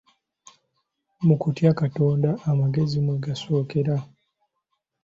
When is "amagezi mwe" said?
2.49-3.15